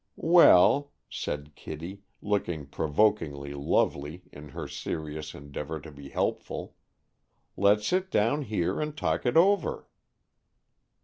[0.15, 6.75] "Well," said Kitty, looking provokingly lovely in her serious endeavor to be helpful,
[7.55, 9.87] "let's sit down here and talk it over."